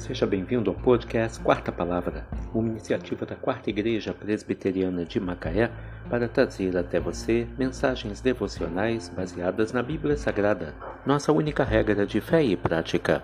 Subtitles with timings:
[0.00, 5.70] Seja bem-vindo ao podcast Quarta Palavra, uma iniciativa da Quarta Igreja Presbiteriana de Macaé
[6.08, 10.74] para trazer até você mensagens devocionais baseadas na Bíblia Sagrada,
[11.04, 13.20] nossa única regra de fé e prática.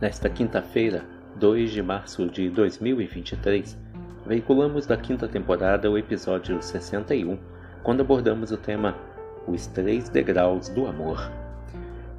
[0.00, 3.76] Nesta quinta-feira, 2 de março de 2023,
[4.24, 7.36] veiculamos da quinta temporada o episódio 61,
[7.82, 8.96] quando abordamos o tema
[9.48, 11.41] Os Três Degraus do Amor.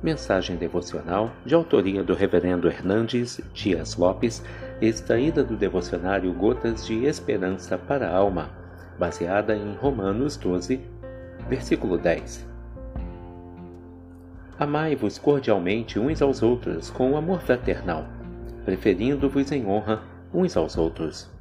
[0.04, 4.44] Mensagem devocional de autoria do Reverendo Hernandes Dias Lopes,
[4.82, 8.50] extraída do devocionário Gotas de Esperança para a Alma,
[9.00, 10.82] baseada em Romanos 12,
[11.48, 12.46] versículo 10.
[14.60, 18.06] Amai-vos cordialmente uns aos outros com amor fraternal,
[18.66, 21.32] preferindo-vos em honra uns aos outros.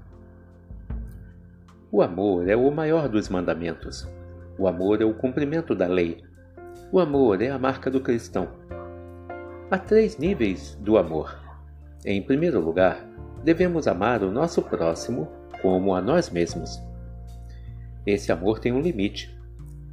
[1.90, 4.09] O amor é o maior dos mandamentos.
[4.56, 6.23] O amor é o cumprimento da lei
[6.92, 8.48] o amor é a marca do cristão.
[9.70, 11.34] Há três níveis do amor.
[12.04, 13.02] Em primeiro lugar,
[13.43, 15.26] devemos amar o nosso próximo
[15.63, 16.79] como a nós mesmos.
[18.07, 19.35] Esse amor tem um limite,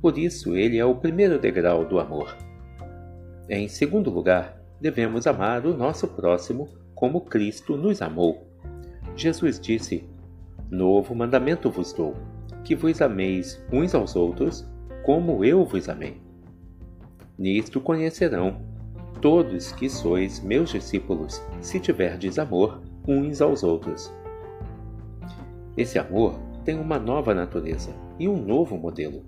[0.01, 2.35] por isso ele é o primeiro degrau do amor.
[3.47, 8.45] Em segundo lugar, devemos amar o nosso próximo como Cristo nos amou.
[9.15, 10.03] Jesus disse:
[10.69, 12.13] Novo mandamento vos dou,
[12.65, 14.67] que vos ameis uns aos outros
[15.05, 16.28] como eu vos amei.
[17.39, 18.57] Nisto conhecerão
[19.21, 24.13] todos que sois meus discípulos, se tiverdes amor uns aos outros.
[25.77, 29.23] Esse amor tem uma nova natureza e um novo modelo.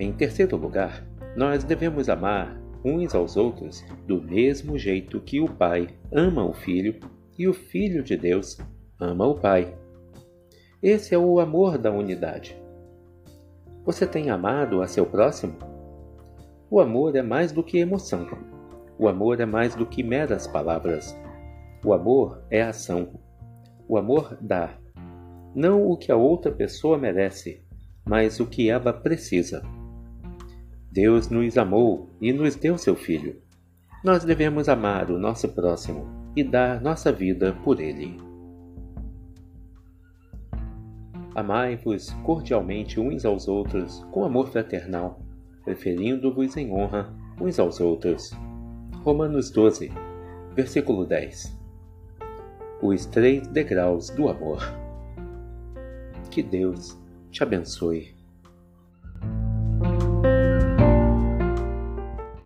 [0.00, 5.88] Em terceiro lugar, nós devemos amar uns aos outros do mesmo jeito que o Pai
[6.10, 6.98] ama o Filho
[7.38, 8.56] e o Filho de Deus
[8.98, 9.76] ama o Pai.
[10.82, 12.56] Esse é o amor da unidade.
[13.84, 15.75] Você tem amado a seu próximo?
[16.68, 18.26] O amor é mais do que emoção.
[18.98, 21.16] O amor é mais do que meras palavras.
[21.84, 23.20] O amor é ação.
[23.88, 24.76] O amor dá.
[25.54, 27.64] Não o que a outra pessoa merece,
[28.04, 29.62] mas o que ela precisa.
[30.90, 33.40] Deus nos amou e nos deu seu Filho.
[34.02, 36.04] Nós devemos amar o nosso próximo
[36.34, 38.16] e dar nossa vida por ele.
[41.32, 45.25] Amai-vos cordialmente uns aos outros com amor fraternal
[45.66, 48.30] preferindo-vos em honra uns aos outros.
[49.02, 49.90] Romanos 12,
[50.54, 51.54] versículo 10.
[52.80, 54.62] Os três degraus do amor.
[56.30, 56.96] Que Deus
[57.32, 58.14] te abençoe.